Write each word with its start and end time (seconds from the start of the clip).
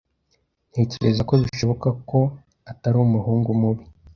Ntekereza 0.71 1.21
ko 1.29 1.33
bishoboka 1.43 1.89
ko 2.09 2.19
atari 2.71 2.97
umuhungu 3.05 3.49
mubi. 3.61 3.83